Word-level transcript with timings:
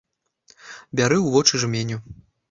Бяры 0.99 1.19
вочы 1.25 1.51
ў 1.55 1.61
жменю. 1.65 1.99